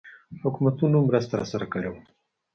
[0.43, 2.01] حکومتونو مرسته راسره کړې وه.